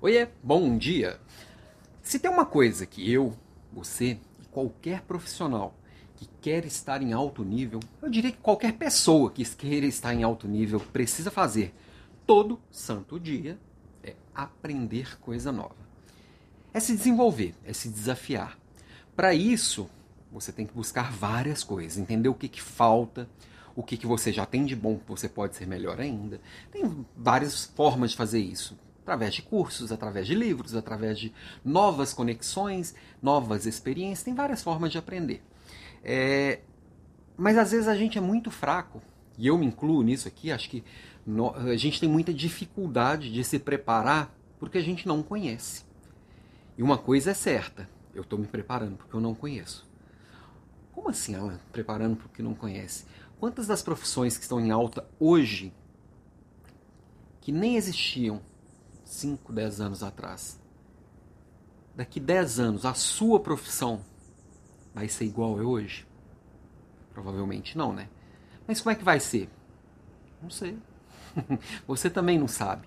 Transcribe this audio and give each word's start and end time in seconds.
Oiê, 0.00 0.28
bom 0.44 0.78
dia! 0.78 1.18
Se 2.00 2.20
tem 2.20 2.30
uma 2.30 2.46
coisa 2.46 2.86
que 2.86 3.12
eu, 3.12 3.36
você 3.72 4.16
e 4.40 4.46
qualquer 4.48 5.02
profissional 5.02 5.74
que 6.14 6.28
quer 6.40 6.64
estar 6.64 7.02
em 7.02 7.12
alto 7.12 7.44
nível, 7.44 7.80
eu 8.00 8.08
diria 8.08 8.30
que 8.30 8.38
qualquer 8.38 8.74
pessoa 8.74 9.28
que 9.28 9.44
queira 9.56 9.86
estar 9.86 10.14
em 10.14 10.22
alto 10.22 10.46
nível 10.46 10.78
precisa 10.78 11.32
fazer 11.32 11.74
todo 12.24 12.60
santo 12.70 13.18
dia 13.18 13.58
é 14.04 14.14
aprender 14.32 15.18
coisa 15.18 15.50
nova. 15.50 15.74
É 16.72 16.78
se 16.78 16.94
desenvolver, 16.94 17.56
é 17.64 17.72
se 17.72 17.88
desafiar. 17.88 18.56
Para 19.16 19.34
isso, 19.34 19.90
você 20.30 20.52
tem 20.52 20.64
que 20.64 20.74
buscar 20.74 21.10
várias 21.10 21.64
coisas, 21.64 21.98
entender 21.98 22.28
o 22.28 22.34
que, 22.34 22.46
que 22.46 22.62
falta, 22.62 23.28
o 23.74 23.82
que, 23.82 23.96
que 23.96 24.06
você 24.06 24.32
já 24.32 24.46
tem 24.46 24.64
de 24.64 24.76
bom 24.76 24.96
que 24.96 25.08
você 25.08 25.28
pode 25.28 25.56
ser 25.56 25.66
melhor 25.66 26.00
ainda. 26.00 26.40
Tem 26.70 27.04
várias 27.16 27.64
formas 27.64 28.12
de 28.12 28.16
fazer 28.16 28.38
isso 28.38 28.78
através 29.08 29.32
de 29.32 29.40
cursos, 29.40 29.90
através 29.90 30.26
de 30.26 30.34
livros, 30.34 30.74
através 30.74 31.18
de 31.18 31.32
novas 31.64 32.12
conexões, 32.12 32.94
novas 33.22 33.64
experiências, 33.64 34.22
tem 34.22 34.34
várias 34.34 34.62
formas 34.62 34.92
de 34.92 34.98
aprender. 34.98 35.42
É, 36.04 36.60
mas 37.34 37.56
às 37.56 37.72
vezes 37.72 37.88
a 37.88 37.96
gente 37.96 38.18
é 38.18 38.20
muito 38.20 38.50
fraco, 38.50 39.00
e 39.38 39.46
eu 39.46 39.56
me 39.56 39.64
incluo 39.64 40.02
nisso 40.02 40.28
aqui, 40.28 40.52
acho 40.52 40.68
que 40.68 40.84
no, 41.26 41.54
a 41.54 41.76
gente 41.76 41.98
tem 41.98 42.08
muita 42.08 42.34
dificuldade 42.34 43.32
de 43.32 43.42
se 43.42 43.58
preparar 43.58 44.36
porque 44.58 44.76
a 44.76 44.82
gente 44.82 45.08
não 45.08 45.22
conhece. 45.22 45.84
E 46.76 46.82
uma 46.82 46.98
coisa 46.98 47.30
é 47.30 47.34
certa, 47.34 47.88
eu 48.14 48.22
estou 48.22 48.38
me 48.38 48.46
preparando 48.46 48.96
porque 48.96 49.14
eu 49.14 49.20
não 49.20 49.34
conheço. 49.34 49.88
Como 50.92 51.08
assim, 51.08 51.34
ela 51.34 51.58
preparando 51.72 52.16
porque 52.16 52.42
não 52.42 52.54
conhece? 52.54 53.06
Quantas 53.40 53.66
das 53.66 53.82
profissões 53.82 54.36
que 54.36 54.42
estão 54.42 54.60
em 54.60 54.70
alta 54.70 55.08
hoje 55.18 55.72
que 57.40 57.52
nem 57.52 57.76
existiam 57.76 58.42
5, 59.08 59.52
10 59.52 59.80
anos 59.80 60.02
atrás. 60.02 60.60
Daqui 61.96 62.20
10 62.20 62.60
anos, 62.60 62.84
a 62.84 62.92
sua 62.92 63.40
profissão 63.40 64.04
vai 64.94 65.08
ser 65.08 65.24
igual 65.24 65.58
a 65.58 65.62
hoje? 65.62 66.06
Provavelmente 67.12 67.76
não, 67.76 67.92
né? 67.92 68.08
Mas 68.66 68.80
como 68.80 68.92
é 68.92 68.94
que 68.94 69.02
vai 69.02 69.18
ser? 69.18 69.48
Não 70.42 70.50
sei. 70.50 70.78
Você 71.88 72.10
também 72.10 72.38
não 72.38 72.46
sabe. 72.46 72.86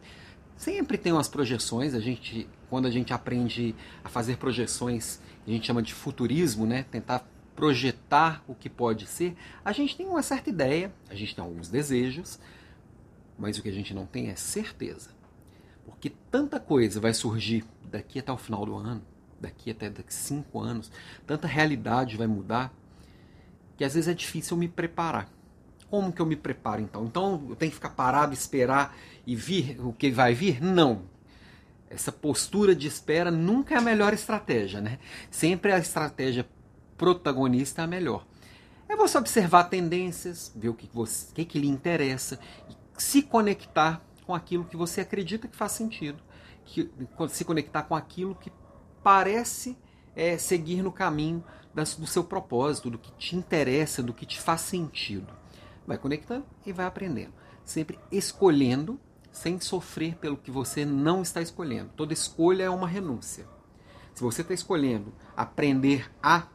Sempre 0.56 0.98
tem 0.98 1.12
umas 1.12 1.28
projeções, 1.28 1.96
a 1.96 2.00
gente, 2.00 2.48
quando 2.70 2.86
a 2.86 2.92
gente 2.92 3.12
aprende 3.12 3.76
a 4.04 4.08
fazer 4.08 4.38
projeções, 4.38 5.20
a 5.46 5.50
gente 5.50 5.66
chama 5.66 5.82
de 5.82 5.94
futurismo, 5.94 6.68
né? 6.68 6.84
Tentar 6.84 7.28
projetar 7.56 8.44
o 8.48 8.54
que 8.54 8.70
pode 8.70 9.08
ser, 9.08 9.36
a 9.66 9.72
gente 9.72 9.98
tem 9.98 10.08
uma 10.08 10.22
certa 10.22 10.50
ideia, 10.52 10.94
a 11.10 11.16
gente 11.16 11.36
tem 11.36 11.44
alguns 11.44 11.68
desejos, 11.68 12.40
mas 13.38 13.58
o 13.58 13.64
que 13.64 13.70
a 13.70 13.74
gente 13.74 13.94
não 13.94 14.06
tem 14.06 14.30
é 14.30 14.36
certeza. 14.36 15.21
Porque 15.86 16.12
tanta 16.30 16.60
coisa 16.60 17.00
vai 17.00 17.14
surgir 17.14 17.66
daqui 17.84 18.20
até 18.20 18.32
o 18.32 18.38
final 18.38 18.66
do 18.66 18.76
ano, 18.76 19.02
daqui 19.40 19.72
até 19.72 19.90
daqui 19.90 20.14
cinco 20.14 20.60
anos, 20.60 20.92
tanta 21.26 21.48
realidade 21.48 22.18
vai 22.18 22.28
mudar, 22.28 22.74
que 23.78 23.84
às 23.84 23.94
vezes 23.94 24.08
é 24.08 24.14
difícil 24.14 24.56
eu 24.56 24.60
me 24.60 24.68
preparar. 24.68 25.30
Como 25.90 26.12
que 26.12 26.22
eu 26.22 26.26
me 26.26 26.36
preparo 26.36 26.82
então? 26.82 27.06
Então 27.06 27.46
eu 27.50 27.56
tenho 27.56 27.72
que 27.72 27.76
ficar 27.76 27.90
parado, 27.90 28.34
esperar 28.34 28.96
e 29.26 29.36
vir 29.36 29.78
o 29.80 29.92
que 29.92 30.10
vai 30.10 30.34
vir? 30.34 30.62
Não. 30.62 31.04
Essa 31.90 32.12
postura 32.12 32.74
de 32.74 32.88
espera 32.88 33.30
nunca 33.30 33.76
é 33.76 33.78
a 33.78 33.82
melhor 33.82 34.14
estratégia, 34.14 34.80
né? 34.80 35.00
Sempre 35.30 35.74
a 35.74 35.78
estratégia 35.78 36.48
protagonista 36.98 37.82
é 37.82 37.84
a 37.84 37.88
melhor. 37.88 38.26
É 38.88 38.96
você 38.96 39.18
observar 39.18 39.66
tendências, 39.66 40.52
ver 40.56 40.70
o 40.70 40.74
que, 40.74 40.90
você, 40.94 41.32
o 41.32 41.34
que, 41.34 41.46
que 41.46 41.60
lhe 41.60 41.68
interessa, 41.68 42.40
e 42.70 43.02
se 43.02 43.22
conectar 43.22 44.06
com 44.32 44.36
aquilo 44.36 44.64
que 44.64 44.78
você 44.78 45.02
acredita 45.02 45.46
que 45.46 45.58
faz 45.58 45.74
sentido, 45.74 46.24
que, 46.64 46.90
se 47.30 47.44
conectar 47.44 47.84
com 47.84 47.94
aquilo 47.94 48.34
que 48.34 48.50
parece 49.04 49.78
é, 50.16 50.38
seguir 50.38 50.82
no 50.82 50.92
caminho 50.92 51.44
do 51.74 52.08
seu 52.08 52.24
propósito, 52.24 52.90
do 52.90 52.98
que 52.98 53.12
te 53.14 53.36
interessa, 53.36 54.02
do 54.02 54.14
que 54.14 54.26
te 54.26 54.40
faz 54.40 54.62
sentido. 54.62 55.34
Vai 55.86 55.98
conectando 55.98 56.46
e 56.66 56.72
vai 56.72 56.86
aprendendo. 56.86 57.34
Sempre 57.66 58.00
escolhendo 58.10 58.98
sem 59.34 59.60
sofrer 59.60 60.16
pelo 60.16 60.38
que 60.38 60.50
você 60.50 60.86
não 60.86 61.22
está 61.22 61.42
escolhendo. 61.42 61.92
Toda 61.98 62.14
escolha 62.14 62.64
é 62.64 62.70
uma 62.70 62.88
renúncia. 62.88 63.46
Se 64.14 64.24
você 64.24 64.44
está 64.44 64.54
escolhendo 64.54 65.14
aprender 65.36 66.10
a 66.24 66.48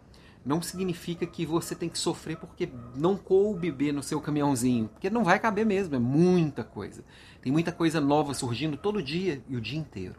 não 0.46 0.62
significa 0.62 1.26
que 1.26 1.44
você 1.44 1.74
tem 1.74 1.88
que 1.88 1.98
sofrer 1.98 2.36
porque 2.36 2.68
não 2.94 3.16
coube 3.16 3.68
beber 3.68 3.92
no 3.92 4.00
seu 4.00 4.20
caminhãozinho, 4.20 4.86
porque 4.86 5.10
não 5.10 5.24
vai 5.24 5.40
caber 5.40 5.66
mesmo, 5.66 5.96
é 5.96 5.98
muita 5.98 6.62
coisa. 6.62 7.04
Tem 7.42 7.50
muita 7.50 7.72
coisa 7.72 8.00
nova 8.00 8.32
surgindo 8.32 8.76
todo 8.76 9.02
dia 9.02 9.42
e 9.48 9.56
o 9.56 9.60
dia 9.60 9.76
inteiro. 9.76 10.14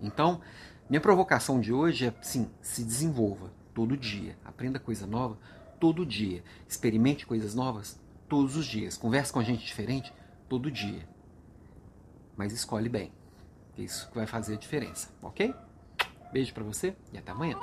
Então, 0.00 0.40
minha 0.88 1.02
provocação 1.02 1.60
de 1.60 1.70
hoje 1.70 2.06
é, 2.06 2.14
sim, 2.22 2.50
se 2.62 2.82
desenvolva 2.82 3.52
todo 3.74 3.94
dia, 3.94 4.38
aprenda 4.42 4.80
coisa 4.80 5.06
nova 5.06 5.38
todo 5.78 6.06
dia, 6.06 6.42
experimente 6.66 7.26
coisas 7.26 7.54
novas 7.54 8.00
todos 8.30 8.56
os 8.56 8.64
dias, 8.64 8.96
converse 8.96 9.30
com 9.30 9.42
gente 9.42 9.66
diferente 9.66 10.14
todo 10.48 10.70
dia. 10.70 11.06
Mas 12.38 12.54
escolhe 12.54 12.88
bem, 12.88 13.12
que 13.74 13.82
isso 13.82 14.10
vai 14.14 14.26
fazer 14.26 14.54
a 14.54 14.58
diferença, 14.58 15.10
ok? 15.22 15.54
Beijo 16.32 16.54
para 16.54 16.64
você 16.64 16.96
e 17.12 17.18
até 17.18 17.32
amanhã. 17.32 17.58